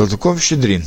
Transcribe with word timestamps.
Салтыков-Щедрин. 0.00 0.82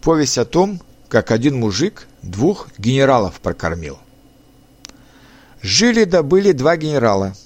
Повесть 0.00 0.36
о 0.38 0.44
том, 0.44 0.82
как 1.08 1.30
один 1.30 1.60
мужик 1.60 2.08
двух 2.22 2.66
генералов 2.76 3.38
прокормил. 3.40 4.00
Жили 5.62 6.02
да 6.02 6.24
были 6.24 6.50
два 6.50 6.76
генерала. 6.76 7.36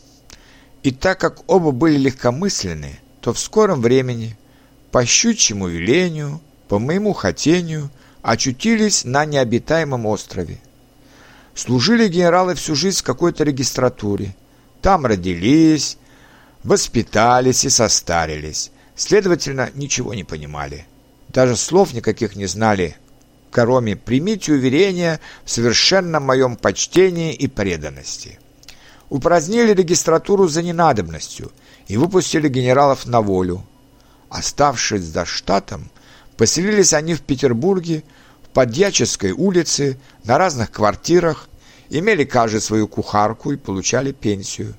И 0.82 0.90
так 0.90 1.20
как 1.20 1.42
оба 1.50 1.70
были 1.70 1.98
легкомысленны, 1.98 2.98
то 3.20 3.34
в 3.34 3.38
скором 3.38 3.82
времени, 3.82 4.38
по 4.90 5.04
щучьему 5.04 5.68
велению, 5.68 6.40
по 6.68 6.78
моему 6.78 7.12
хотению, 7.12 7.90
очутились 8.22 9.04
на 9.04 9.26
необитаемом 9.26 10.06
острове. 10.06 10.62
Служили 11.54 12.08
генералы 12.08 12.54
всю 12.54 12.74
жизнь 12.74 13.00
в 13.00 13.02
какой-то 13.02 13.44
регистратуре. 13.44 14.34
Там 14.80 15.04
родились, 15.04 15.98
воспитались 16.64 17.66
и 17.66 17.68
состарились 17.68 18.70
Следовательно, 18.98 19.70
ничего 19.74 20.12
не 20.12 20.24
понимали. 20.24 20.84
Даже 21.28 21.54
слов 21.54 21.94
никаких 21.94 22.34
не 22.34 22.46
знали, 22.46 22.96
кроме 23.52 23.94
«примите 23.94 24.52
уверение 24.52 25.20
в 25.44 25.50
совершенном 25.52 26.24
моем 26.24 26.56
почтении 26.56 27.32
и 27.32 27.46
преданности». 27.46 28.40
Упразднили 29.08 29.72
регистратуру 29.72 30.48
за 30.48 30.64
ненадобностью 30.64 31.52
и 31.86 31.96
выпустили 31.96 32.48
генералов 32.48 33.06
на 33.06 33.20
волю. 33.20 33.64
Оставшись 34.30 35.04
за 35.04 35.24
штатом, 35.24 35.90
поселились 36.36 36.92
они 36.92 37.14
в 37.14 37.22
Петербурге, 37.22 38.02
в 38.42 38.48
Подьяческой 38.48 39.30
улице, 39.30 39.96
на 40.24 40.38
разных 40.38 40.72
квартирах, 40.72 41.48
имели 41.88 42.24
каждый 42.24 42.60
свою 42.60 42.88
кухарку 42.88 43.52
и 43.52 43.56
получали 43.56 44.10
пенсию. 44.10 44.74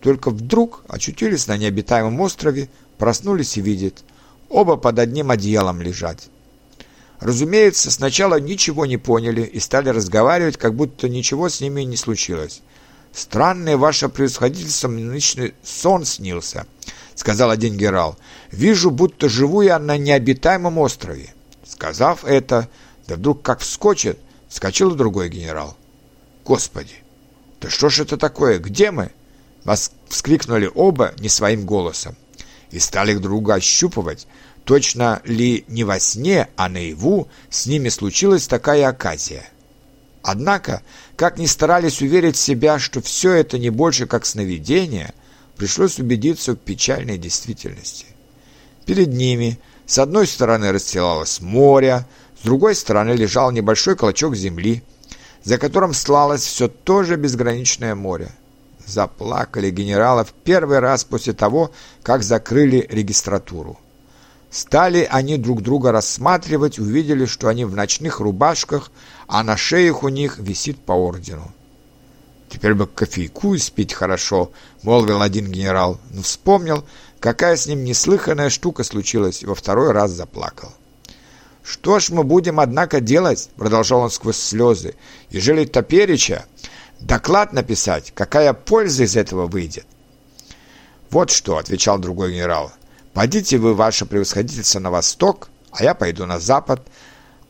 Только 0.00 0.30
вдруг 0.30 0.82
очутились 0.88 1.46
на 1.46 1.56
необитаемом 1.56 2.20
острове 2.20 2.68
Проснулись 3.00 3.56
и 3.56 3.62
видят. 3.62 4.04
Оба 4.50 4.76
под 4.76 4.98
одним 4.98 5.30
одеялом 5.30 5.80
лежат. 5.80 6.20
Разумеется, 7.18 7.90
сначала 7.90 8.38
ничего 8.38 8.84
не 8.84 8.98
поняли 8.98 9.40
и 9.40 9.58
стали 9.58 9.88
разговаривать, 9.88 10.58
как 10.58 10.74
будто 10.74 11.08
ничего 11.08 11.48
с 11.48 11.62
ними 11.62 11.80
не 11.80 11.96
случилось. 11.96 12.60
«Странное 13.12 13.78
ваше 13.78 14.10
происходительство, 14.10 14.88
мне 14.88 15.04
ночный 15.04 15.54
сон 15.62 16.04
снился»,— 16.04 16.66
сказал 17.14 17.48
один 17.48 17.78
генерал. 17.78 18.18
«Вижу, 18.50 18.90
будто 18.90 19.30
живу 19.30 19.62
я 19.62 19.78
на 19.78 19.96
необитаемом 19.96 20.76
острове». 20.76 21.32
Сказав 21.66 22.26
это, 22.26 22.68
да 23.06 23.16
вдруг 23.16 23.40
как 23.40 23.60
вскочит, 23.60 24.18
вскочил 24.48 24.94
другой 24.94 25.30
генерал. 25.30 25.74
«Господи, 26.44 26.96
да 27.62 27.70
что 27.70 27.88
ж 27.88 28.00
это 28.00 28.18
такое? 28.18 28.58
Где 28.58 28.90
мы?» 28.90 29.10
Вскрикнули 30.08 30.70
оба 30.74 31.14
не 31.18 31.30
своим 31.30 31.64
голосом 31.64 32.14
и 32.70 32.78
стали 32.78 33.12
друг 33.14 33.22
друга 33.22 33.54
ощупывать, 33.54 34.26
точно 34.64 35.20
ли 35.24 35.64
не 35.68 35.84
во 35.84 35.98
сне, 35.98 36.48
а 36.56 36.68
наяву 36.68 37.28
с 37.48 37.66
ними 37.66 37.88
случилась 37.88 38.46
такая 38.46 38.88
оказия. 38.88 39.48
Однако, 40.22 40.82
как 41.16 41.38
ни 41.38 41.46
старались 41.46 42.02
уверить 42.02 42.36
себя, 42.36 42.78
что 42.78 43.00
все 43.00 43.32
это 43.32 43.58
не 43.58 43.70
больше 43.70 44.06
как 44.06 44.26
сновидение, 44.26 45.14
пришлось 45.56 45.98
убедиться 45.98 46.52
в 46.52 46.56
печальной 46.56 47.18
действительности. 47.18 48.06
Перед 48.84 49.08
ними 49.08 49.58
с 49.86 49.98
одной 49.98 50.26
стороны 50.26 50.72
расстилалось 50.72 51.40
море, 51.40 52.06
с 52.40 52.44
другой 52.44 52.74
стороны 52.74 53.12
лежал 53.12 53.50
небольшой 53.50 53.96
клочок 53.96 54.36
земли, 54.36 54.82
за 55.42 55.58
которым 55.58 55.94
слалось 55.94 56.42
все 56.42 56.68
то 56.68 57.02
же 57.02 57.16
безграничное 57.16 57.94
море 57.94 58.30
заплакали 58.90 59.70
генералы 59.70 60.24
в 60.24 60.32
первый 60.32 60.80
раз 60.80 61.04
после 61.04 61.32
того, 61.32 61.70
как 62.02 62.22
закрыли 62.22 62.86
регистратуру. 62.90 63.78
Стали 64.50 65.06
они 65.10 65.36
друг 65.36 65.62
друга 65.62 65.92
рассматривать, 65.92 66.78
увидели, 66.78 67.24
что 67.24 67.48
они 67.48 67.64
в 67.64 67.76
ночных 67.76 68.18
рубашках, 68.18 68.90
а 69.28 69.44
на 69.44 69.56
шеях 69.56 70.02
у 70.02 70.08
них 70.08 70.38
висит 70.38 70.78
по 70.78 70.92
ордену. 70.92 71.52
«Теперь 72.48 72.74
бы 72.74 72.88
кофейку 72.88 73.54
испить 73.54 73.92
хорошо»,— 73.94 74.50
молвил 74.82 75.22
один 75.22 75.46
генерал, 75.46 76.00
но 76.10 76.22
вспомнил, 76.22 76.84
какая 77.20 77.54
с 77.54 77.66
ним 77.66 77.84
неслыханная 77.84 78.50
штука 78.50 78.82
случилась, 78.82 79.42
и 79.42 79.46
во 79.46 79.54
второй 79.54 79.92
раз 79.92 80.10
заплакал. 80.10 80.72
«Что 81.62 82.00
ж 82.00 82.10
мы 82.10 82.24
будем, 82.24 82.58
однако, 82.58 83.00
делать?»— 83.00 83.50
продолжал 83.56 84.00
он 84.00 84.10
сквозь 84.10 84.38
слезы. 84.38 84.96
«Ежели 85.30 85.64
топереча 85.64 86.44
доклад 87.00 87.52
написать, 87.52 88.12
какая 88.14 88.52
польза 88.52 89.04
из 89.04 89.16
этого 89.16 89.46
выйдет. 89.46 89.86
Вот 91.10 91.30
что, 91.30 91.58
отвечал 91.58 91.98
другой 91.98 92.32
генерал, 92.32 92.72
пойдите 93.14 93.58
вы, 93.58 93.74
ваше 93.74 94.06
превосходительство, 94.06 94.78
на 94.78 94.90
восток, 94.90 95.48
а 95.72 95.82
я 95.82 95.94
пойду 95.94 96.26
на 96.26 96.38
запад, 96.38 96.86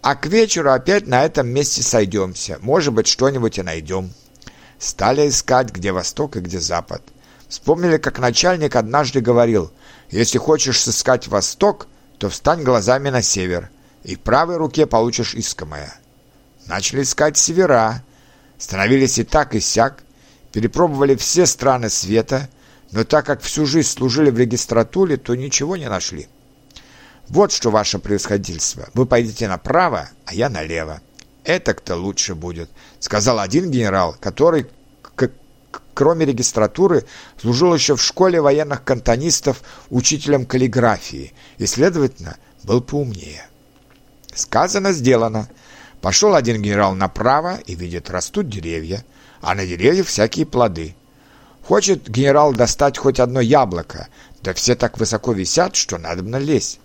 а 0.02 0.14
к 0.14 0.26
вечеру 0.26 0.72
опять 0.72 1.06
на 1.06 1.24
этом 1.24 1.48
месте 1.48 1.82
сойдемся, 1.82 2.58
может 2.62 2.94
быть, 2.94 3.06
что-нибудь 3.06 3.58
и 3.58 3.62
найдем. 3.62 4.12
Стали 4.78 5.28
искать, 5.28 5.70
где 5.70 5.92
восток 5.92 6.36
и 6.36 6.40
где 6.40 6.58
запад. 6.58 7.02
Вспомнили, 7.48 7.98
как 7.98 8.18
начальник 8.18 8.76
однажды 8.76 9.20
говорил, 9.20 9.70
если 10.10 10.38
хочешь 10.38 10.80
сыскать 10.80 11.28
восток, 11.28 11.86
то 12.18 12.30
встань 12.30 12.62
глазами 12.62 13.10
на 13.10 13.20
север, 13.20 13.70
и 14.04 14.16
в 14.16 14.20
правой 14.20 14.56
руке 14.56 14.86
получишь 14.86 15.34
искомое. 15.34 15.94
Начали 16.66 17.02
искать 17.02 17.36
севера, 17.36 18.02
становились 18.60 19.18
и 19.18 19.24
так, 19.24 19.56
и 19.56 19.60
сяк, 19.60 20.04
перепробовали 20.52 21.16
все 21.16 21.46
страны 21.46 21.88
света, 21.90 22.48
но 22.92 23.04
так 23.04 23.26
как 23.26 23.40
всю 23.40 23.66
жизнь 23.66 23.88
служили 23.88 24.30
в 24.30 24.38
регистратуре, 24.38 25.16
то 25.16 25.34
ничего 25.34 25.76
не 25.76 25.88
нашли. 25.88 26.28
Вот 27.28 27.52
что 27.52 27.70
ваше 27.70 27.98
происходительство. 27.98 28.88
Вы 28.92 29.06
пойдете 29.06 29.48
направо, 29.48 30.10
а 30.26 30.34
я 30.34 30.48
налево. 30.48 31.00
Это-то 31.44 31.96
лучше 31.96 32.34
будет, 32.34 32.68
сказал 32.98 33.38
один 33.38 33.70
генерал, 33.70 34.16
который, 34.20 34.66
кроме 35.94 36.26
регистратуры, 36.26 37.06
служил 37.40 37.74
еще 37.74 37.96
в 37.96 38.02
школе 38.02 38.40
военных 38.40 38.84
кантонистов 38.84 39.62
учителем 39.88 40.44
каллиграфии 40.44 41.32
и, 41.56 41.66
следовательно, 41.66 42.36
был 42.64 42.82
поумнее. 42.82 43.46
Сказано, 44.34 44.92
сделано. 44.92 45.48
Пошел 46.00 46.34
один 46.34 46.62
генерал 46.62 46.94
направо 46.94 47.58
и 47.66 47.74
видит, 47.74 48.08
растут 48.10 48.48
деревья, 48.48 49.04
а 49.40 49.54
на 49.54 49.66
деревьях 49.66 50.06
всякие 50.06 50.46
плоды. 50.46 50.94
Хочет 51.62 52.08
генерал 52.08 52.54
достать 52.54 52.96
хоть 52.96 53.20
одно 53.20 53.40
яблоко, 53.40 54.08
да 54.42 54.54
все 54.54 54.74
так 54.74 54.98
высоко 54.98 55.32
висят, 55.32 55.76
что 55.76 55.98
надо 55.98 56.22
бы 56.22 56.38
лезть. 56.38 56.80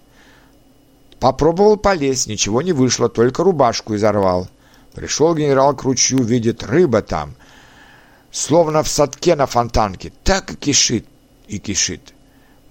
Попробовал 1.19 1.77
полезть, 1.77 2.27
ничего 2.27 2.61
не 2.61 2.73
вышло, 2.73 3.07
только 3.07 3.43
рубашку 3.43 3.95
изорвал. 3.95 4.49
Пришел 4.93 5.33
генерал 5.33 5.75
к 5.75 5.83
ручью, 5.83 6.21
видит, 6.21 6.63
рыба 6.63 7.01
там, 7.01 7.35
словно 8.31 8.83
в 8.83 8.89
садке 8.89 9.35
на 9.35 9.45
фонтанке, 9.45 10.11
так 10.23 10.51
и 10.51 10.55
кишит, 10.55 11.05
и 11.47 11.57
кишит. 11.57 12.13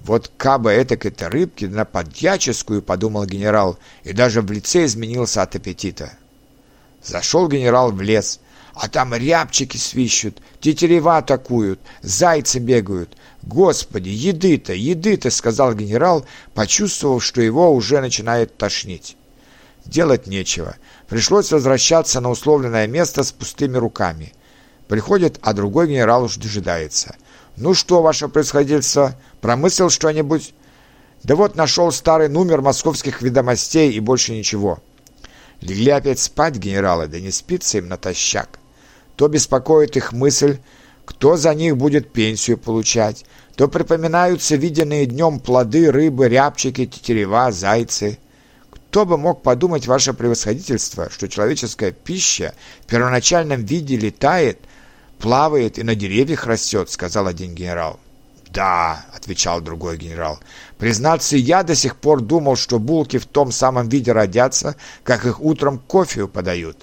Вот 0.01 0.31
кабы 0.37 0.71
этак-то 0.71 1.31
рыбки 1.31 1.65
на 1.65 1.87
подьяческую, 1.87 2.83
подумал 2.83 3.25
генерал, 3.25 3.79
и 4.03 4.13
даже 4.13 4.43
в 4.43 4.51
лице 4.51 4.85
изменился 4.85 5.41
от 5.41 5.57
аппетита. 5.57 6.13
Зашел 7.05 7.49
генерал 7.49 7.93
в 7.93 8.01
лес, 8.01 8.41
а 8.73 8.89
там 8.89 9.15
рябчики 9.15 9.77
свищут, 9.77 10.39
тетерева 10.61 11.19
атакуют, 11.19 11.79
зайцы 12.01 12.59
бегают. 12.59 13.17
Господи, 13.43 14.09
еды-то, 14.09 14.73
еды-то, 14.73 15.31
сказал 15.31 15.75
генерал, 15.75 16.25
почувствовав, 16.55 17.23
что 17.23 17.43
его 17.43 17.73
уже 17.75 18.01
начинает 18.01 18.57
тошнить. 18.57 19.17
Делать 19.85 20.27
нечего. 20.27 20.77
Пришлось 21.09 21.53
возвращаться 21.53 22.21
на 22.23 22.31
условленное 22.31 22.87
место 22.87 23.23
с 23.23 23.33
пустыми 23.33 23.77
руками. 23.77 24.33
Приходит, 24.89 25.39
а 25.43 25.53
другой 25.53 25.89
генерал 25.89 26.25
уж 26.25 26.37
дожидается. 26.37 27.17
«Ну 27.57 27.75
что, 27.75 28.03
ваше 28.03 28.29
происходительство, 28.29 29.15
промыслил 29.41 29.91
что-нибудь?» 29.91 30.55
«Да 31.23 31.37
вот 31.37 31.55
нашел 31.55 31.93
старый 31.93 32.29
номер 32.29 32.63
московских 32.63 33.23
ведомостей 33.23 33.93
и 33.93 34.01
больше 34.01 34.33
ничего». 34.33 34.81
Легли 35.65 35.93
опять 35.93 36.19
спать 36.19 36.57
генералы, 36.57 37.07
да 37.07 37.19
не 37.19 37.31
спится 37.31 37.79
им 37.79 37.89
натощак. 37.89 38.59
То 39.17 39.29
беспокоит 39.29 39.97
их 39.97 40.13
мысль, 40.13 40.59
кто 41.07 41.39
за 41.39 41.55
них 41.55 41.79
будет 41.79 42.13
пенсию 42.13 42.59
получать, 42.59 43.25
то 43.57 43.67
припоминаются 43.67 44.57
виденные 44.57 45.07
днем 45.07 45.41
плоды, 45.41 45.91
рыбы, 45.91 46.29
рябчики, 46.29 46.85
тетерева, 46.85 47.51
зайцы. 47.51 48.19
Кто 48.71 49.07
бы 49.07 49.17
мог 49.17 49.43
подумать, 49.43 49.87
ваше 49.87 50.13
превосходительство, 50.13 51.09
что 51.11 51.31
человеческая 51.31 51.93
пища 51.93 52.55
в 52.83 52.87
первоначальном 52.87 53.65
виде 53.65 53.97
летает, 53.97 54.59
плавает 55.19 55.79
и 55.79 55.83
на 55.83 55.95
деревьях 55.95 56.45
растет, 56.45 56.91
сказал 56.91 57.27
один 57.27 57.55
генерал. 57.55 57.99
«Да»,— 58.55 59.05
отвечал 59.15 59.61
другой 59.61 59.99
генерал,— 59.99 60.39
«признаться, 60.79 61.37
я 61.37 61.65
до 61.65 61.75
сих 61.75 61.97
пор 61.97 62.21
думал, 62.21 62.55
что 62.55 62.79
булки 62.79 63.19
в 63.19 63.27
том 63.27 63.51
самом 63.51 63.89
виде 63.89 64.13
родятся, 64.13 64.77
как 65.03 65.27
их 65.27 65.41
утром 65.41 65.81
кофе 65.81 66.29
подают. 66.29 66.79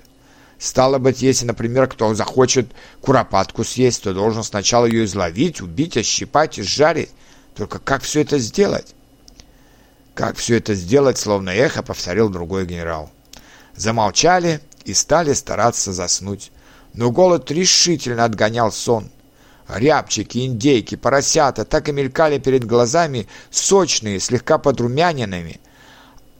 Стало 0.59 0.97
быть, 0.97 1.21
если, 1.21 1.45
например, 1.45 1.87
кто 1.87 2.13
захочет 2.13 2.71
куропатку 2.99 3.63
съесть, 3.63 4.03
то 4.03 4.13
должен 4.13 4.43
сначала 4.43 4.85
ее 4.85 5.05
изловить, 5.05 5.61
убить, 5.61 5.97
ощипать 5.97 6.59
и 6.59 6.61
сжарить. 6.61 7.09
Только 7.55 7.79
как 7.79 8.03
все 8.03 8.21
это 8.21 8.37
сделать?» 8.37 8.93
Как 10.13 10.35
все 10.35 10.57
это 10.57 10.75
сделать, 10.75 11.17
словно 11.17 11.51
эхо, 11.51 11.83
повторил 11.83 12.27
другой 12.27 12.65
генерал. 12.65 13.09
Замолчали 13.75 14.59
и 14.83 14.93
стали 14.93 15.31
стараться 15.31 15.93
заснуть. 15.93 16.51
Но 16.93 17.11
голод 17.11 17.49
решительно 17.49 18.25
отгонял 18.25 18.73
сон. 18.73 19.09
Рябчики, 19.67 20.45
индейки, 20.45 20.95
поросята 20.95 21.65
так 21.65 21.89
и 21.89 21.91
мелькали 21.91 22.39
перед 22.39 22.65
глазами, 22.65 23.27
сочные, 23.49 24.19
слегка 24.19 24.57
подрумяненными, 24.57 25.59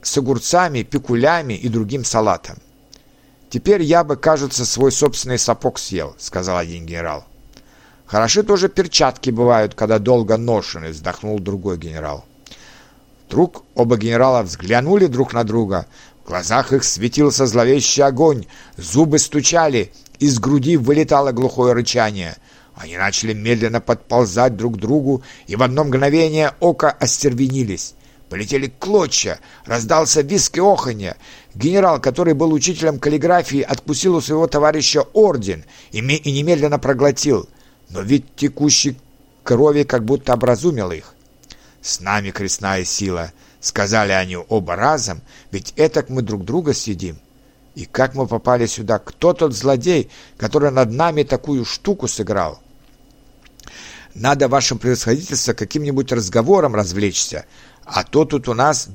с 0.02 0.18
огурцами, 0.18 0.82
пикулями 0.82 1.54
и 1.54 1.68
другим 1.68 2.04
салатом. 2.04 2.58
«Теперь 3.48 3.82
я 3.82 4.02
бы, 4.02 4.16
кажется, 4.16 4.64
свой 4.64 4.92
собственный 4.92 5.38
сапог 5.38 5.78
съел»,— 5.78 6.14
сказал 6.18 6.56
один 6.56 6.86
генерал. 6.86 7.24
«Хороши 8.06 8.42
тоже 8.42 8.68
перчатки 8.68 9.30
бывают, 9.30 9.74
когда 9.74 9.98
долго 9.98 10.36
ношены»,— 10.36 10.88
вздохнул 10.90 11.38
другой 11.38 11.78
генерал. 11.78 12.24
Вдруг 13.28 13.64
оба 13.74 13.96
генерала 13.96 14.42
взглянули 14.42 15.06
друг 15.06 15.32
на 15.32 15.44
друга. 15.44 15.86
В 16.22 16.28
глазах 16.28 16.74
их 16.74 16.84
светился 16.84 17.46
зловещий 17.46 18.02
огонь, 18.02 18.44
зубы 18.76 19.18
стучали, 19.18 19.90
из 20.18 20.38
груди 20.38 20.76
вылетало 20.76 21.32
глухое 21.32 21.72
рычание. 21.72 22.36
Они 22.82 22.96
начали 22.96 23.32
медленно 23.32 23.80
подползать 23.80 24.56
друг 24.56 24.74
к 24.74 24.80
другу 24.80 25.22
и 25.46 25.54
в 25.54 25.62
одно 25.62 25.84
мгновение 25.84 26.52
ока 26.58 26.90
остервенились. 26.90 27.94
Полетели 28.28 28.66
клочья, 28.66 29.38
раздался 29.66 30.22
виск 30.22 30.56
и 30.56 30.60
оханье. 30.60 31.14
Генерал, 31.54 32.00
который 32.00 32.34
был 32.34 32.52
учителем 32.52 32.98
каллиграфии, 32.98 33.60
откусил 33.60 34.16
у 34.16 34.20
своего 34.20 34.48
товарища 34.48 35.02
орден 35.12 35.64
и, 35.92 35.98
и 35.98 36.32
немедленно 36.32 36.80
проглотил. 36.80 37.48
Но 37.88 38.00
вид 38.00 38.26
текущей 38.34 38.98
крови 39.44 39.84
как 39.84 40.04
будто 40.04 40.32
образумил 40.32 40.90
их. 40.90 41.14
«С 41.80 42.00
нами 42.00 42.32
крестная 42.32 42.84
сила»,— 42.84 43.32
сказали 43.60 44.10
они 44.10 44.36
оба 44.36 44.74
разом, 44.74 45.20
«ведь 45.52 45.72
этак 45.76 46.08
мы 46.08 46.22
друг 46.22 46.44
друга 46.44 46.72
съедим». 46.72 47.16
И 47.76 47.84
как 47.84 48.16
мы 48.16 48.26
попали 48.26 48.66
сюда? 48.66 48.98
Кто 48.98 49.34
тот 49.34 49.54
злодей, 49.54 50.10
который 50.36 50.72
над 50.72 50.90
нами 50.90 51.22
такую 51.22 51.64
штуку 51.64 52.08
сыграл? 52.08 52.60
Надо 54.14 54.48
вашим 54.48 54.78
превосходительство 54.78 55.54
каким-нибудь 55.54 56.12
разговором 56.12 56.74
развлечься, 56.74 57.46
а 57.84 58.04
то 58.04 58.24
тут 58.24 58.46
у 58.48 58.54
нас 58.54 58.88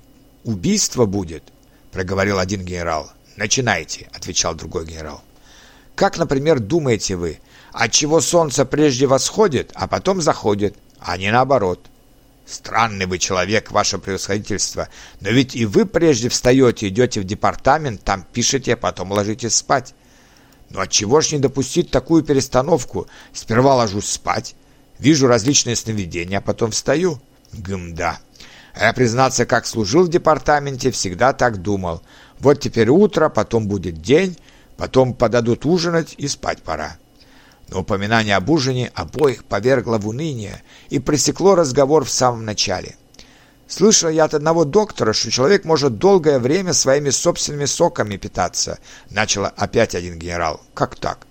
убийство 0.43 1.05
будет, 1.05 1.43
проговорил 1.91 2.37
один 2.37 2.63
генерал. 2.63 3.11
Начинайте, 3.35 4.09
отвечал 4.13 4.53
другой 4.53 4.85
генерал. 4.85 5.23
Как, 5.95 6.19
например, 6.19 6.59
думаете 6.59 7.15
вы, 7.15 7.39
от 7.73 7.91
чего 7.91 8.21
солнце 8.21 8.65
прежде 8.65 9.07
восходит, 9.07 9.71
а 9.73 9.87
потом 9.87 10.21
заходит, 10.21 10.75
а 10.99 11.17
не 11.17 11.31
наоборот? 11.31 11.87
Странный 12.45 13.07
вы 13.07 13.17
человек, 13.17 13.71
ваше 13.71 13.97
превосходительство, 13.97 14.87
но 15.19 15.29
ведь 15.29 15.55
и 15.55 15.65
вы 15.65 15.85
прежде 15.85 16.29
встаете, 16.29 16.87
идете 16.87 17.19
в 17.19 17.23
департамент, 17.23 18.03
там 18.03 18.25
пишете, 18.31 18.75
а 18.75 18.77
потом 18.77 19.11
ложитесь 19.11 19.55
спать. 19.55 19.95
Ну 20.69 20.79
отчего 20.79 21.21
ж 21.21 21.33
не 21.33 21.39
допустить 21.39 21.89
такую 21.91 22.23
перестановку? 22.23 23.07
Сперва 23.33 23.75
ложусь 23.75 24.09
спать, 24.09 24.55
вижу 24.99 25.27
различные 25.27 25.75
сновидения, 25.75 26.39
а 26.39 26.41
потом 26.41 26.71
встаю. 26.71 27.19
Гм-да. 27.53 28.19
А 28.73 28.85
я, 28.85 28.94
признаться, 28.94 29.45
как 29.45 29.65
служил 29.65 30.03
в 30.03 30.09
департаменте, 30.09 30.91
всегда 30.91 31.33
так 31.33 31.61
думал. 31.61 32.01
Вот 32.39 32.59
теперь 32.59 32.89
утро, 32.89 33.29
потом 33.29 33.67
будет 33.67 34.01
день, 34.01 34.38
потом 34.77 35.13
подадут 35.13 35.65
ужинать 35.65 36.13
и 36.17 36.27
спать 36.27 36.61
пора. 36.61 36.97
Но 37.69 37.81
упоминание 37.81 38.35
об 38.35 38.49
ужине 38.49 38.91
обоих 38.94 39.44
повергло 39.44 39.97
в 39.97 40.07
уныние 40.07 40.61
и 40.89 40.99
пресекло 40.99 41.55
разговор 41.55 42.05
в 42.05 42.09
самом 42.09 42.45
начале. 42.45 42.95
Слышал 43.67 44.09
я 44.09 44.25
от 44.25 44.33
одного 44.33 44.63
доктора, 44.63 45.11
что 45.11 45.29
человек 45.29 45.65
может 45.65 45.97
долгое 45.97 46.39
время 46.39 46.71
своими 46.71 47.09
собственными 47.09 47.65
соками 47.65 48.15
питаться. 48.15 48.79
Начал 49.09 49.45
опять 49.45 49.94
один 49.94 50.17
генерал. 50.17 50.61
Как 50.73 50.95
так? 50.95 51.27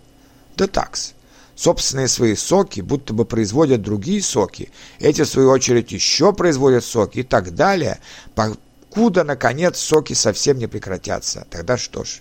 Да 0.56 0.66
такс. 0.66 1.14
Собственные 1.56 2.08
свои 2.08 2.36
соки 2.36 2.82
будто 2.82 3.14
бы 3.14 3.24
производят 3.24 3.80
другие 3.80 4.22
соки. 4.22 4.70
Эти, 5.00 5.22
в 5.22 5.28
свою 5.28 5.50
очередь, 5.50 5.90
еще 5.90 6.34
производят 6.34 6.84
соки 6.84 7.20
и 7.20 7.22
так 7.22 7.54
далее, 7.54 7.98
покуда, 8.34 9.24
наконец, 9.24 9.78
соки 9.78 10.12
совсем 10.12 10.58
не 10.58 10.66
прекратятся. 10.66 11.46
Тогда 11.50 11.78
что 11.78 12.04
ж? 12.04 12.20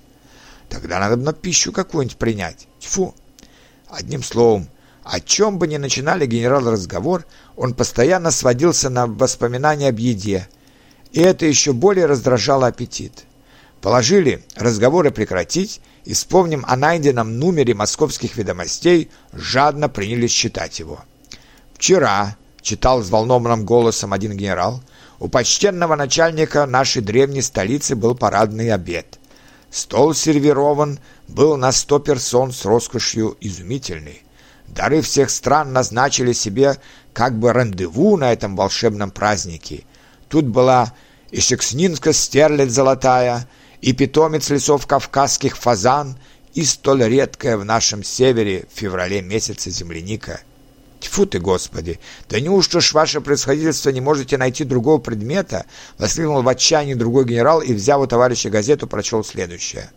Тогда 0.69 0.99
надо 0.99 1.17
на 1.17 1.33
пищу 1.33 1.73
какую-нибудь 1.73 2.17
принять. 2.17 2.67
Тьфу! 2.79 3.13
Одним 3.89 4.23
словом, 4.23 4.69
о 5.03 5.19
чем 5.19 5.59
бы 5.59 5.67
ни 5.67 5.75
начинали 5.75 6.25
генерал 6.25 6.71
разговор, 6.71 7.25
он 7.57 7.73
постоянно 7.73 8.31
сводился 8.31 8.89
на 8.89 9.05
воспоминания 9.05 9.89
об 9.89 9.99
еде, 9.99 10.47
и 11.11 11.19
это 11.19 11.45
еще 11.45 11.73
более 11.73 12.05
раздражало 12.05 12.67
аппетит. 12.67 13.25
Положили 13.85 14.43
разговоры 14.55 15.11
прекратить 15.11 15.79
и, 16.05 16.15
вспомним 16.15 16.65
о 16.67 16.75
найденном 16.75 17.37
номере 17.37 17.75
московских 17.75 18.35
ведомостей, 18.35 19.11
жадно 19.31 19.89
принялись 19.89 20.31
читать 20.31 20.79
его. 20.79 21.01
«Вчера»,— 21.75 22.35
читал 22.63 23.01
взволнованным 23.01 23.63
голосом 23.63 24.11
один 24.11 24.35
генерал, 24.35 24.81
«у 25.19 25.27
почтенного 25.27 25.95
начальника 25.95 26.65
нашей 26.65 27.03
древней 27.03 27.43
столицы 27.43 27.95
был 27.95 28.15
парадный 28.15 28.73
обед. 28.73 29.19
Стол 29.69 30.15
сервирован 30.15 30.97
был 31.27 31.55
на 31.55 31.71
сто 31.71 31.99
персон 31.99 32.53
с 32.53 32.65
роскошью 32.65 33.37
изумительной. 33.39 34.23
Дары 34.65 35.03
всех 35.03 35.29
стран 35.29 35.73
назначили 35.73 36.33
себе 36.33 36.77
как 37.13 37.37
бы 37.37 37.53
рандеву 37.53 38.17
на 38.17 38.33
этом 38.33 38.55
волшебном 38.55 39.11
празднике. 39.11 39.83
Тут 40.27 40.45
была 40.45 40.91
и 41.29 41.39
шекснинка 41.39 42.13
стерлядь 42.13 42.71
золотая, 42.71 43.47
и 43.85 43.93
питомец 43.93 44.49
лесов 44.49 44.87
кавказских 44.87 45.55
фазан, 45.57 46.17
и 46.55 46.63
столь 46.65 47.03
редкая 47.03 47.55
в 47.55 47.63
нашем 47.63 48.03
севере 48.03 48.65
в 48.73 48.79
феврале 48.79 49.21
месяце 49.21 49.69
земляника— 49.69 50.41
Тьфу 51.05 51.27
ты, 51.27 51.39
Господи! 51.39 51.99
Да 52.27 52.39
неужто 52.39 52.81
ж 52.81 52.93
ваше 52.93 53.21
происходительство 53.21 53.91
не 53.91 54.01
можете 54.01 54.37
найти 54.37 54.63
другого 54.63 54.97
предмета? 54.97 55.65
Воскликнул 55.99 56.41
в 56.41 56.47
отчаянии 56.47 56.95
другой 56.95 57.25
генерал 57.25 57.61
и, 57.61 57.73
взяв 57.73 58.01
у 58.01 58.07
товарища 58.07 58.49
газету, 58.49 58.87
прочел 58.87 59.23
следующее. 59.23 59.91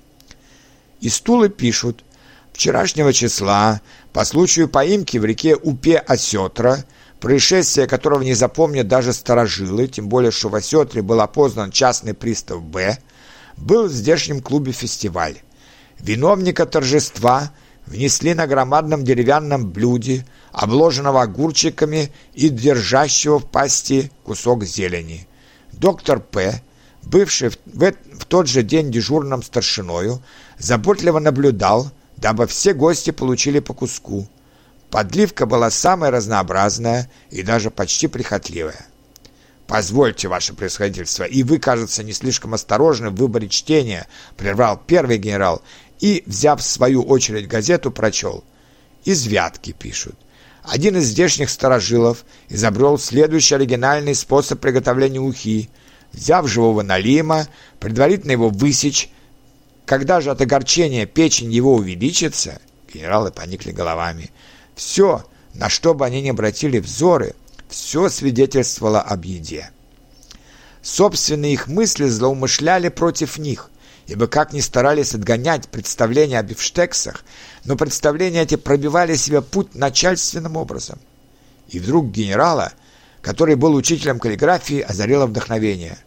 Из 1.00 1.14
Стулы 1.14 1.48
пишут. 1.48 2.04
Вчерашнего 2.52 3.12
числа, 3.12 3.80
по 4.12 4.24
случаю 4.24 4.68
поимки 4.68 5.16
в 5.16 5.24
реке 5.24 5.54
Упе-Осетра, 5.54 6.84
происшествие 7.20 7.86
которого 7.86 8.22
не 8.22 8.34
запомнят 8.34 8.88
даже 8.88 9.12
старожилы, 9.12 9.86
тем 9.86 10.08
более, 10.08 10.32
что 10.32 10.48
в 10.50 10.56
Осетре 10.56 11.00
был 11.00 11.20
опознан 11.20 11.70
частный 11.70 12.14
пристав 12.14 12.62
Б, 12.62 12.98
был 13.60 13.88
в 13.88 13.92
здешнем 13.92 14.40
клубе 14.40 14.72
фестиваль. 14.72 15.38
Виновника 15.98 16.66
торжества– 16.66 17.52
внесли 17.88 18.34
на 18.34 18.46
громадном 18.46 19.04
деревянном 19.04 19.70
блюде, 19.70 20.26
обложенного 20.52 21.22
огурчиками 21.22 22.12
и 22.34 22.48
держащего 22.48 23.38
в 23.38 23.50
пасти 23.50 24.10
кусок 24.24 24.64
зелени. 24.64 25.26
Доктор 25.72 26.20
П., 26.20 26.62
бывший 27.02 27.48
в, 27.48 27.92
тот 28.28 28.46
же 28.46 28.62
день 28.62 28.90
дежурным 28.90 29.42
старшиною, 29.42 30.22
заботливо 30.58 31.18
наблюдал, 31.18 31.90
дабы 32.16 32.46
все 32.46 32.74
гости 32.74 33.10
получили 33.10 33.60
по 33.60 33.74
куску. 33.74 34.28
Подливка 34.90 35.46
была 35.46 35.70
самая 35.70 36.10
разнообразная 36.10 37.10
и 37.30 37.42
даже 37.42 37.70
почти 37.70 38.06
прихотливая. 38.06 38.86
«Позвольте, 39.68 40.28
ваше 40.28 40.54
происходительство, 40.54 41.24
и 41.24 41.42
вы, 41.42 41.58
кажется, 41.58 42.02
не 42.02 42.14
слишком 42.14 42.54
осторожны 42.54 43.10
в 43.10 43.16
выборе 43.16 43.50
чтения», 43.50 44.08
прервал 44.38 44.80
первый 44.86 45.18
генерал 45.18 45.60
и, 46.00 46.22
взяв 46.24 46.62
в 46.62 46.64
свою 46.64 47.02
очередь 47.02 47.48
газету, 47.48 47.90
прочел. 47.90 48.44
Из 49.04 49.26
Вятки 49.26 49.72
пишут. 49.72 50.16
Один 50.62 50.96
из 50.96 51.04
здешних 51.04 51.50
старожилов 51.50 52.24
изобрел 52.48 52.98
следующий 52.98 53.56
оригинальный 53.56 54.14
способ 54.14 54.58
приготовления 54.58 55.20
ухи. 55.20 55.68
Взяв 56.12 56.48
живого 56.48 56.80
налима, 56.80 57.46
предварительно 57.78 58.32
его 58.32 58.48
высечь, 58.48 59.10
когда 59.84 60.22
же 60.22 60.30
от 60.30 60.40
огорчения 60.40 61.04
печень 61.04 61.52
его 61.52 61.74
увеличится, 61.74 62.62
генералы 62.92 63.32
поникли 63.32 63.72
головами. 63.72 64.30
Все, 64.74 65.26
на 65.52 65.68
что 65.68 65.92
бы 65.92 66.06
они 66.06 66.22
ни 66.22 66.30
обратили 66.30 66.78
взоры, 66.78 67.34
все 67.68 68.08
свидетельствовало 68.08 69.00
об 69.00 69.24
еде. 69.24 69.70
Собственные 70.82 71.54
их 71.54 71.66
мысли 71.66 72.06
злоумышляли 72.06 72.88
против 72.88 73.38
них– 73.38 73.70
ибо 74.08 74.26
как 74.26 74.52
ни 74.52 74.60
старались 74.60 75.14
отгонять 75.14 75.68
представления 75.68 76.38
о 76.38 76.42
бифштексах, 76.42 77.24
но 77.64 77.76
представления 77.76 78.42
эти 78.42 78.56
пробивали 78.56 79.14
себе 79.14 79.42
путь 79.42 79.74
начальственным 79.74 80.56
образом. 80.56 80.98
И 81.68 81.78
вдруг 81.78 82.10
генерала, 82.10 82.72
который 83.20 83.54
был 83.54 83.74
учителем 83.74 84.18
каллиграфии, 84.18 84.80
озарило 84.80 85.26
вдохновение. 85.26 85.98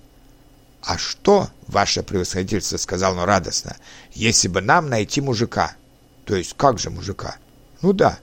«А 0.82 0.98
что, 0.98 1.50
ваше 1.68 2.02
превосходительство,— 2.02 2.78
сказал 2.78 3.16
он 3.16 3.24
радостно,— 3.24 3.78
если 4.14 4.48
бы 4.48 4.62
нам 4.62 4.90
найти 4.90 5.22
мужика?» 5.22 5.76
«То 6.26 6.36
есть 6.36 6.56
как 6.58 6.80
же 6.80 6.90
мужика?» 6.90 7.36
«Ну 7.84 7.94
да, 7.94 8.18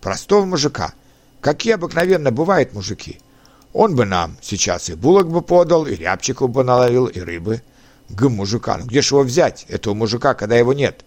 простого 0.00 0.46
мужика. 0.46 0.94
Какие 1.40 1.74
обыкновенно 1.74 2.30
бывают 2.30 2.72
мужики?» 2.72 3.20
Он 3.72 3.94
бы 3.94 4.04
нам 4.04 4.38
сейчас 4.40 4.88
и 4.88 4.94
булок 4.94 5.30
бы 5.30 5.42
подал, 5.42 5.86
и 5.86 5.94
рябчиков 5.94 6.50
бы 6.50 6.64
наловил, 6.64 7.06
и 7.06 7.20
рыбы. 7.20 7.62
Г 8.08 8.28
мужика, 8.28 8.78
ну 8.78 8.86
где 8.86 9.02
ж 9.02 9.12
его 9.12 9.22
взять, 9.22 9.66
этого 9.68 9.94
мужика, 9.94 10.34
когда 10.34 10.56
его 10.56 10.72
нет? 10.72 11.04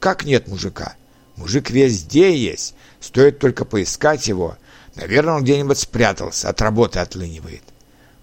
Как 0.00 0.24
нет 0.24 0.48
мужика? 0.48 0.96
Мужик 1.36 1.70
везде 1.70 2.36
есть, 2.36 2.74
стоит 3.00 3.38
только 3.38 3.64
поискать 3.64 4.26
его. 4.28 4.56
Наверное, 4.94 5.34
он 5.34 5.44
где-нибудь 5.44 5.78
спрятался, 5.78 6.48
от 6.48 6.62
работы 6.62 7.00
отлынивает. 7.00 7.62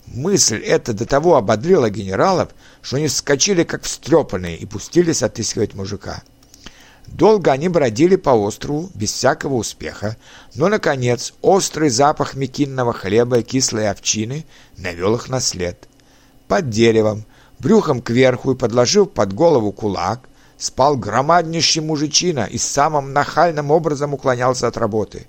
Мысль 0.08 0.58
эта 0.58 0.94
до 0.94 1.06
того 1.06 1.36
ободрила 1.36 1.90
генералов, 1.90 2.50
что 2.82 2.98
они 2.98 3.08
вскочили 3.08 3.64
как 3.64 3.84
встрепанные 3.84 4.58
и 4.58 4.66
пустились 4.66 5.22
отыскивать 5.22 5.76
мужика. 5.76 6.24
Долго 7.12 7.52
они 7.52 7.68
бродили 7.68 8.16
по 8.16 8.30
острову 8.30 8.90
без 8.96 9.12
всякого 9.12 9.56
успеха, 9.56 10.16
но, 10.56 10.70
наконец, 10.70 11.34
острый 11.42 11.90
запах 11.90 12.36
мекинного 12.36 12.94
хлеба 12.94 13.40
и 13.40 13.44
кислой 13.44 13.90
овчины 13.90 14.46
навел 14.78 15.16
их 15.16 15.28
на 15.28 15.42
след. 15.42 15.90
Под 16.48 16.70
деревом, 16.70 17.26
брюхом 17.60 18.02
кверху 18.02 18.54
и 18.54 18.58
подложив 18.58 19.12
под 19.12 19.34
голову 19.34 19.74
кулак, 19.74 20.30
спал 20.58 20.96
громаднейший 20.96 21.84
мужичина 21.84 22.48
и 22.50 22.58
самым 22.58 23.12
нахальным 23.12 23.72
образом 23.72 24.14
уклонялся 24.14 24.68
от 24.68 24.78
работы. 24.78 25.28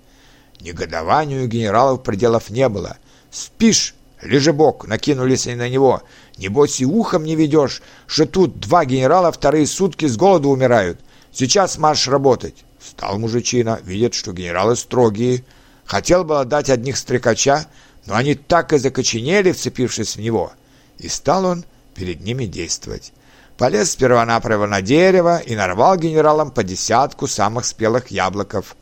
Негодованию 0.60 1.48
генералов 1.48 2.04
пределов 2.04 2.48
не 2.50 2.68
было. 2.68 2.96
«Спишь?» 3.30 3.96
Лежебок 4.20 4.86
накинулись 4.86 5.48
они 5.48 5.56
на 5.56 5.68
него. 5.68 6.02
«Небось 6.38 6.80
и 6.80 6.86
ухом 6.86 7.24
не 7.24 7.34
ведешь, 7.34 7.82
что 8.06 8.24
тут 8.24 8.60
два 8.60 8.84
генерала 8.84 9.32
вторые 9.32 9.66
сутки 9.66 10.06
с 10.06 10.16
голоду 10.16 10.50
умирают. 10.50 11.00
Сейчас 11.32 11.78
марш 11.78 12.08
работать!» 12.08 12.64
Встал 12.78 13.18
мужичина, 13.18 13.80
видит, 13.84 14.12
что 14.14 14.32
генералы 14.32 14.76
строгие. 14.76 15.44
Хотел 15.84 16.24
было 16.24 16.44
дать 16.44 16.68
одних 16.68 16.96
стрекача, 16.96 17.66
но 18.06 18.16
они 18.16 18.34
так 18.34 18.72
и 18.72 18.78
закоченели, 18.78 19.52
вцепившись 19.52 20.16
в 20.16 20.20
него. 20.20 20.52
И 20.98 21.08
стал 21.08 21.46
он 21.46 21.64
перед 21.94 22.22
ними 22.22 22.46
действовать. 22.46 23.12
Полез 23.56 23.92
сперва-напрово 23.92 24.66
на 24.66 24.82
дерево 24.82 25.38
и 25.38 25.54
нарвал 25.54 25.96
генералам 25.96 26.50
по 26.50 26.64
десятку 26.64 27.26
самых 27.28 27.64
спелых 27.64 28.08
яблоков. 28.08 28.76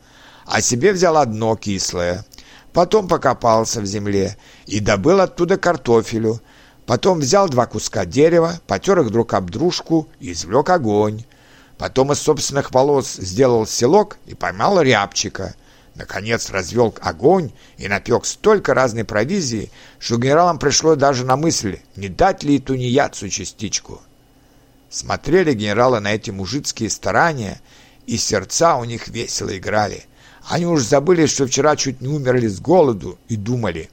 А 0.46 0.60
себе 0.60 0.92
взял 0.92 1.16
одно 1.16 1.56
кислое. 1.56 2.24
Потом 2.72 3.08
покопался 3.08 3.80
в 3.80 3.86
земле 3.86 4.36
и 4.66 4.80
добыл 4.80 5.20
оттуда 5.20 5.58
картофелю. 5.58 6.40
Потом 6.86 7.20
взял 7.20 7.48
два 7.48 7.66
куска 7.66 8.04
дерева, 8.04 8.60
потер 8.66 9.00
их 9.00 9.10
друг 9.10 9.34
об 9.34 9.50
дружку 9.50 10.08
и 10.18 10.32
извлек 10.32 10.70
огонь. 10.70 11.24
Потом 11.80 12.12
из 12.12 12.20
собственных 12.20 12.72
волос 12.72 13.14
сделал 13.14 13.66
селок 13.66 14.18
и 14.26 14.34
поймал 14.34 14.82
рябчика. 14.82 15.54
Наконец 15.94 16.50
развел 16.50 16.94
огонь 17.00 17.52
и 17.78 17.88
напек 17.88 18.26
столько 18.26 18.74
разной 18.74 19.04
провизии, 19.04 19.70
что 19.98 20.18
генералам 20.18 20.58
пришло 20.58 20.94
даже 20.94 21.24
на 21.24 21.38
мысль, 21.38 21.78
не 21.96 22.10
дать 22.10 22.42
ли 22.42 22.56
и 22.56 22.58
тунеядцу 22.58 23.30
частичку. 23.30 24.02
Смотрели 24.90 25.54
генералы 25.54 26.00
на 26.00 26.12
эти 26.12 26.30
мужицкие 26.30 26.90
старания, 26.90 27.62
и 28.04 28.18
сердца 28.18 28.76
у 28.76 28.84
них 28.84 29.08
весело 29.08 29.56
играли. 29.56 30.04
Они 30.50 30.66
уж 30.66 30.82
забыли, 30.82 31.24
что 31.24 31.46
вчера 31.46 31.76
чуть 31.76 32.02
не 32.02 32.08
умерли 32.08 32.48
с 32.48 32.60
голоду, 32.60 33.18
и 33.28 33.36
думали, 33.36 33.88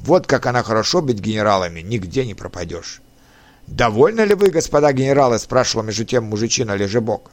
вот 0.00 0.26
как 0.26 0.46
она 0.46 0.64
хорошо 0.64 1.00
быть 1.00 1.20
генералами, 1.20 1.78
нигде 1.78 2.26
не 2.26 2.34
пропадешь. 2.34 3.00
«Довольны 3.70 4.22
ли 4.22 4.34
вы, 4.34 4.50
господа 4.50 4.92
генералы?»– 4.92 5.38
спрашивал 5.38 5.84
между 5.84 6.04
тем 6.04 6.24
мужичина 6.24 6.74
Лежебок. 6.74 7.30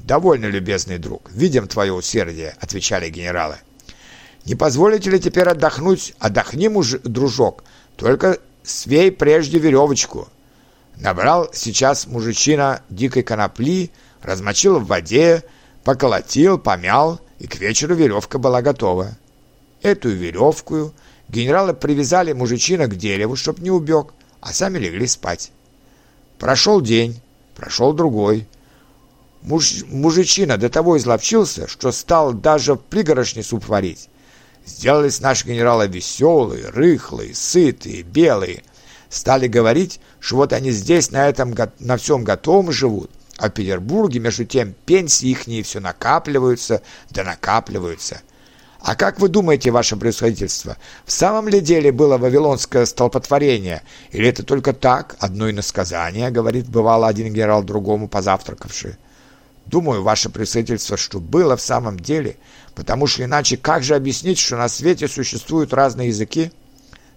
«Довольно, 0.00 0.46
любезный 0.46 0.98
друг, 0.98 1.30
видим 1.30 1.68
твое 1.68 1.92
усердие»,– 1.92 2.56
отвечали 2.60 3.08
генералы. 3.08 3.54
«Не 4.44 4.56
позволите 4.56 5.10
ли 5.10 5.20
теперь 5.20 5.48
отдохнуть? 5.48 6.14
Отдохни, 6.18 6.66
муж, 6.66 6.96
дружок, 7.04 7.62
только 7.94 8.40
свей 8.64 9.12
прежде 9.12 9.60
веревочку». 9.60 10.28
Набрал 10.96 11.50
сейчас 11.52 12.08
мужичина 12.08 12.82
дикой 12.90 13.22
конопли, 13.22 13.92
размочил 14.22 14.80
в 14.80 14.88
воде, 14.88 15.44
поколотил, 15.84 16.58
помял, 16.58 17.20
и 17.38 17.46
к 17.46 17.60
вечеру 17.60 17.94
веревка 17.94 18.38
была 18.38 18.60
готова. 18.60 19.16
Эту 19.82 20.08
веревку 20.08 20.92
генералы 21.28 21.74
привязали 21.74 22.32
мужичина 22.32 22.88
к 22.88 22.96
дереву, 22.96 23.36
чтоб 23.36 23.60
не 23.60 23.70
убег, 23.70 24.14
а 24.40 24.52
сами 24.52 24.78
легли 24.78 25.06
спать. 25.06 25.52
Прошел 26.38 26.80
день, 26.80 27.20
прошел 27.54 27.92
другой. 27.92 28.46
Муж, 29.42 29.84
мужичина 29.86 30.58
до 30.58 30.68
того 30.68 30.98
изловчился, 30.98 31.68
что 31.68 31.92
стал 31.92 32.32
даже 32.32 32.74
в 32.74 32.78
пригорошне 32.78 33.42
суп 33.42 33.68
варить. 33.68 34.08
Сделались 34.66 35.20
наши 35.20 35.46
генералы 35.46 35.86
веселые, 35.86 36.68
рыхлые, 36.68 37.34
сытые, 37.34 38.02
белые. 38.02 38.64
Стали 39.08 39.46
говорить, 39.46 40.00
что 40.18 40.36
вот 40.36 40.52
они 40.52 40.72
здесь 40.72 41.10
на 41.10 41.28
этом 41.28 41.54
на 41.78 41.96
всем 41.96 42.24
готовом 42.24 42.72
живут, 42.72 43.10
а 43.38 43.48
в 43.48 43.52
Петербурге, 43.52 44.18
между 44.18 44.44
тем, 44.44 44.74
пенсии 44.84 45.28
ихние 45.28 45.62
все 45.62 45.80
накапливаются, 45.80 46.82
да 47.10 47.22
накапливаются– 47.22 48.20
а 48.86 48.94
как 48.94 49.18
вы 49.18 49.28
думаете, 49.28 49.72
ваше 49.72 49.96
происходительство, 49.96 50.76
в 51.04 51.10
самом 51.10 51.48
ли 51.48 51.60
деле 51.60 51.90
было 51.90 52.18
вавилонское 52.18 52.86
столпотворение? 52.86 53.82
Или 54.12 54.28
это 54.28 54.44
только 54.44 54.72
так, 54.72 55.16
одно 55.18 55.50
иносказание, 55.50 56.30
говорит 56.30 56.68
бывало 56.68 57.08
один 57.08 57.32
генерал 57.32 57.64
другому 57.64 58.06
позавтракавший? 58.06 58.94
Думаю, 59.66 60.04
ваше 60.04 60.30
происходительство, 60.30 60.96
что 60.96 61.18
было 61.18 61.56
в 61.56 61.62
самом 61.62 61.98
деле, 61.98 62.36
потому 62.76 63.08
что 63.08 63.24
иначе 63.24 63.56
как 63.56 63.82
же 63.82 63.96
объяснить, 63.96 64.38
что 64.38 64.56
на 64.56 64.68
свете 64.68 65.08
существуют 65.08 65.74
разные 65.74 66.06
языки? 66.06 66.52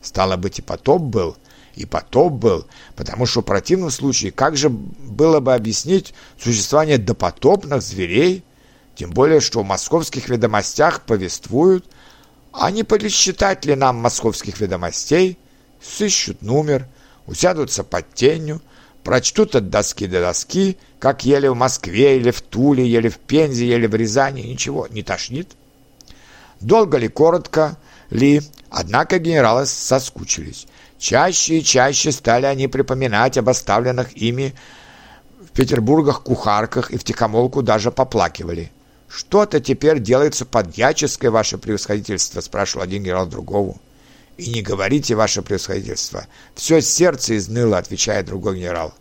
Стало 0.02 0.38
быть, 0.38 0.58
и 0.58 0.64
потоп 0.64 1.04
был, 1.04 1.38
и 1.76 1.86
потоп 1.86 2.34
был, 2.34 2.66
потому 2.96 3.28
что 3.28 3.42
в 3.42 3.46
противном 3.46 3.92
случае 3.92 4.32
как 4.32 4.58
же 4.58 4.70
было 4.70 5.40
бы 5.40 5.54
объяснить 5.54 6.16
существование 6.36 6.98
допотопных 6.98 7.84
зверей, 7.84 8.44
тем 9.00 9.12
более, 9.12 9.40
что 9.40 9.62
в 9.62 9.66
московских 9.66 10.28
ведомостях 10.28 11.04
повествуют, 11.04 11.86
а 12.52 12.70
не 12.70 12.84
пересчитать 12.84 13.64
ли 13.64 13.74
нам 13.74 13.96
московских 13.96 14.60
ведомостей, 14.60 15.38
сыщут 15.82 16.42
номер, 16.42 16.86
усядутся 17.26 17.86
под 17.86 18.14
тенью, 18.14 18.62
прочтут 19.06 19.56
от 19.56 19.70
доски 19.70 20.06
до 20.06 20.20
доски, 20.20 20.78
как 21.00 21.24
ели 21.24 21.48
в 21.48 21.56
Москве 21.56 22.18
или 22.18 22.30
в 22.30 22.42
Туле, 22.42 22.86
ели 22.86 23.08
в 23.08 23.20
Пензе, 23.20 23.70
ели 23.70 23.88
в 23.88 23.96
Рязани, 23.96 24.42
ничего, 24.42 24.86
не 24.90 25.02
тошнит. 25.02 25.48
Долго 26.60 26.98
ли, 26.98 27.08
коротко 27.08 27.78
ли, 28.10 28.42
однако 28.70 29.18
генералы 29.18 29.66
соскучились. 29.66 30.68
Чаще 30.98 31.60
и 31.60 31.64
чаще 31.64 32.12
стали 32.12 32.48
они 32.48 32.68
припоминать 32.68 33.38
об 33.38 33.48
оставленных 33.48 34.12
ими 34.18 34.54
в 35.40 35.52
Петербургах 35.52 36.22
кухарках 36.22 36.92
и 36.92 36.98
в 36.98 37.06
тихомолку 37.06 37.62
даже 37.62 37.92
поплакивали. 37.92 38.74
«Что-то 39.10 39.60
теперь 39.60 40.00
делается 40.00 40.46
подьяческой, 40.46 41.32
ваше 41.32 41.58
превосходительство»,— 41.58 42.42
спрашивал 42.42 42.84
один 42.84 43.04
генерал 43.04 43.26
другого. 43.26 43.76
«И 44.38 44.52
не 44.52 44.62
говорите, 44.62 45.16
ваше 45.16 45.42
превосходительство. 45.42 46.28
Все 46.54 46.80
сердце 46.80 47.36
изныло»,— 47.38 47.78
отвечает 47.80 48.28
другой 48.28 48.58
генерал. 48.58 48.94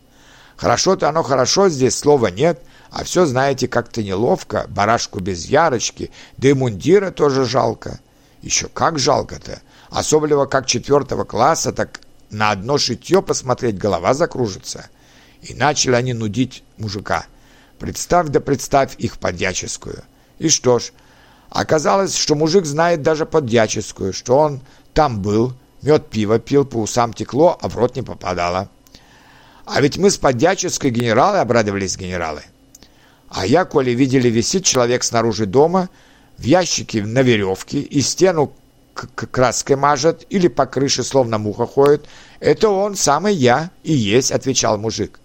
«Хорошо-то 0.56 1.10
оно 1.10 1.22
хорошо, 1.22 1.68
здесь 1.68 1.96
слова 1.96 2.28
нет, 2.28 2.62
а 2.90 3.04
все, 3.04 3.26
знаете, 3.26 3.68
как-то 3.68 4.02
неловко, 4.02 4.64
барашку 4.70 5.20
без 5.20 5.44
ярочки, 5.44 6.10
да 6.38 6.48
и 6.48 6.54
мундира 6.54 7.10
тоже 7.10 7.44
жалко». 7.44 8.00
«Еще 8.40 8.68
как 8.68 8.98
жалко-то! 8.98 9.60
Особливо 9.90 10.46
как 10.46 10.66
четвертого 10.66 11.24
класса, 11.24 11.72
так 11.72 12.00
на 12.30 12.50
одно 12.50 12.78
шитье 12.78 13.20
посмотреть 13.20 13.76
голова 13.76 14.14
закружится». 14.14 14.88
И 15.42 15.54
начали 15.54 15.94
они 15.94 16.14
нудить 16.14 16.64
мужика— 16.78 17.26
Представь 17.78 18.28
да 18.28 18.40
представь 18.40 18.96
их 18.98 19.18
подьяческую. 19.18 20.02
И 20.38 20.48
что 20.48 20.78
ж, 20.78 20.92
оказалось, 21.50 22.16
что 22.16 22.34
мужик 22.34 22.64
знает 22.64 23.02
даже 23.02 23.26
подьяческую, 23.26 24.12
что 24.12 24.38
он 24.38 24.60
там 24.94 25.22
был, 25.22 25.52
мед 25.82 26.08
пиво 26.08 26.38
пил, 26.38 26.64
по 26.64 26.78
усам 26.78 27.12
текло, 27.12 27.56
а 27.60 27.68
в 27.68 27.76
рот 27.76 27.96
не 27.96 28.02
попадало. 28.02 28.68
А 29.64 29.80
ведь 29.80 29.98
мы 29.98 30.10
с 30.10 30.16
подьяческой 30.16 30.90
генералы 30.90 31.38
обрадовались 31.38 31.96
генералы. 31.96 32.42
А 33.28 33.46
я, 33.46 33.64
коли 33.64 33.90
видели, 33.90 34.28
висит 34.28 34.64
человек 34.64 35.04
снаружи 35.04 35.46
дома, 35.46 35.90
в 36.38 36.42
ящике 36.42 37.02
на 37.02 37.22
веревке, 37.22 37.80
и 37.80 38.00
стену 38.00 38.52
краской 38.94 39.76
мажет 39.76 40.26
или 40.30 40.48
по 40.48 40.66
крыше 40.66 41.04
словно 41.04 41.38
муха 41.38 41.66
ходит, 41.66 42.06
это 42.40 42.68
он, 42.68 42.96
самый 42.96 43.34
я 43.34 43.70
и 43.84 43.92
есть, 43.92 44.32
отвечал 44.32 44.78
мужик. 44.78 45.20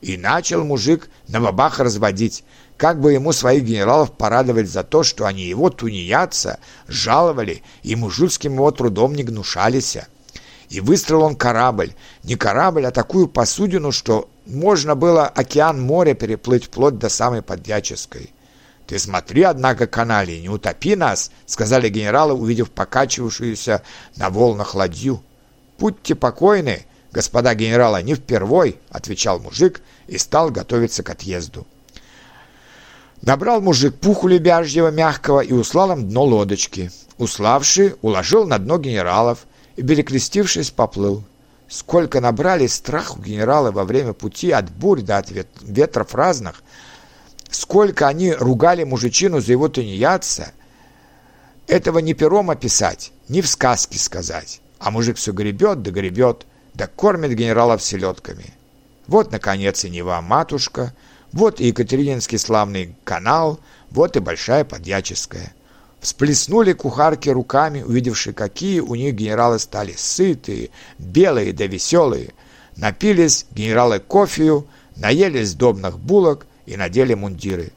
И 0.00 0.16
начал 0.16 0.64
мужик 0.64 1.10
на 1.26 1.40
бабах 1.40 1.80
разводить, 1.80 2.44
как 2.76 3.00
бы 3.00 3.12
ему 3.12 3.32
своих 3.32 3.64
генералов 3.64 4.12
порадовать 4.12 4.70
за 4.70 4.84
то, 4.84 5.02
что 5.02 5.26
они 5.26 5.42
его 5.42 5.70
тунеядца 5.70 6.60
жаловали 6.86 7.62
и 7.82 7.96
мужицким 7.96 8.54
его 8.54 8.70
трудом 8.70 9.14
не 9.14 9.24
гнушались. 9.24 9.98
И 10.68 10.80
выстроил 10.80 11.22
он 11.22 11.34
корабль, 11.34 11.94
не 12.22 12.36
корабль, 12.36 12.86
а 12.86 12.90
такую 12.90 13.26
посудину, 13.26 13.90
что 13.90 14.28
можно 14.46 14.94
было 14.94 15.26
океан 15.26 15.80
моря 15.80 16.14
переплыть 16.14 16.66
вплоть 16.66 16.98
до 16.98 17.08
самой 17.08 17.42
Подьяческой. 17.42 18.32
«Ты 18.86 18.98
смотри, 18.98 19.42
однако, 19.42 19.86
канали, 19.86 20.36
не 20.36 20.48
утопи 20.48 20.94
нас»,— 20.96 21.30
сказали 21.46 21.90
генералы, 21.90 22.34
увидев 22.34 22.70
покачивавшуюся 22.70 23.82
на 24.16 24.30
волнах 24.30 24.74
ладью. 24.74 25.22
Будьте 25.78 26.14
покойны, 26.14 26.86
господа 27.18 27.52
генерала, 27.56 28.00
не 28.00 28.14
впервой, 28.14 28.78
отвечал 28.90 29.40
мужик 29.40 29.80
и 30.06 30.18
стал 30.18 30.50
готовиться 30.52 31.02
к 31.02 31.10
отъезду. 31.10 31.66
Набрал 33.22 33.60
мужик 33.60 33.96
пуху 33.96 34.28
лебяжьего 34.28 34.92
мягкого 34.92 35.40
и 35.40 35.52
услал 35.52 35.90
им 35.90 36.08
дно 36.08 36.22
лодочки. 36.22 36.92
Уславший 37.16 37.96
уложил 38.02 38.46
на 38.46 38.58
дно 38.58 38.78
генералов 38.78 39.48
и, 39.74 39.82
перекрестившись, 39.82 40.70
поплыл. 40.70 41.24
Сколько 41.68 42.20
набрали 42.20 42.68
страху 42.68 43.20
генералы 43.20 43.72
во 43.72 43.84
время 43.84 44.12
пути 44.12 44.52
от 44.52 44.70
бурь 44.70 45.02
до 45.02 45.18
от 45.18 45.28
ветров 45.62 46.14
разных, 46.14 46.62
сколько 47.50 48.06
они 48.06 48.32
ругали 48.32 48.84
мужичину 48.84 49.40
за 49.40 49.50
его 49.50 49.68
тунеядца, 49.68 50.52
этого 51.66 51.98
не 51.98 52.14
пером 52.14 52.48
описать, 52.48 53.10
ни 53.28 53.40
в 53.40 53.48
сказке 53.48 53.98
сказать. 53.98 54.60
А 54.78 54.92
мужик 54.92 55.16
все 55.16 55.32
гребет 55.32 55.82
да 55.82 55.90
гребет, 55.90 56.46
да 56.78 56.86
кормит 56.86 57.34
генералов 57.34 57.82
селедками. 57.82 58.54
Вот, 59.08 59.32
наконец, 59.32 59.84
и 59.84 59.90
Нева 59.90 60.20
матушка, 60.20 60.94
вот 61.32 61.60
и 61.60 61.66
Екатерининский 61.66 62.38
славный 62.38 62.94
канал, 63.02 63.58
вот 63.90 64.16
и 64.16 64.20
Большая 64.20 64.64
Подьяческая. 64.64 65.52
Всплеснули 66.00 66.74
кухарки 66.74 67.28
руками, 67.30 67.82
увидевшие, 67.82 68.32
какие 68.32 68.78
у 68.78 68.94
них 68.94 69.14
генералы 69.14 69.58
стали 69.58 69.92
сытые, 69.96 70.70
белые 70.98 71.52
да 71.52 71.66
веселые. 71.66 72.32
Напились 72.76 73.46
генералы 73.50 73.98
кофею, 73.98 74.68
наелись 74.94 75.54
добных 75.54 75.98
булок 75.98 76.46
и 76.64 76.76
надели 76.76 77.14
мундиры. 77.14 77.72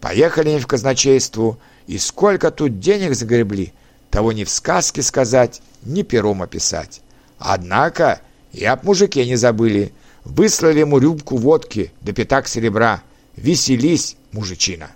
Поехали 0.00 0.48
они 0.48 0.60
в 0.60 0.66
казначейству, 0.66 1.58
и 1.86 1.98
сколько 1.98 2.50
тут 2.50 2.80
денег 2.80 3.14
загребли, 3.14 3.74
того 4.08 4.32
ни 4.32 4.44
в 4.44 4.50
сказке 4.50 5.02
сказать, 5.02 5.60
ни 5.82 6.00
пером 6.00 6.42
описать. 6.42 7.02
Однако 7.38 8.22
и 8.56 8.64
об 8.64 8.84
мужике 8.84 9.26
не 9.26 9.36
забыли. 9.36 9.92
Выслали 10.24 10.80
ему 10.80 10.98
рюмку 10.98 11.36
водки 11.36 11.92
да 12.00 12.12
пятак 12.12 12.48
серебра. 12.48 13.02
Веселись, 13.36 14.16
мужичина. 14.32 14.90